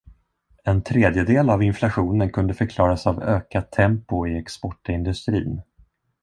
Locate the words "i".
4.27-4.37